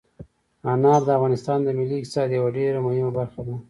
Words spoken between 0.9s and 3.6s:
د افغانستان د ملي اقتصاد یوه ډېره مهمه برخه ده.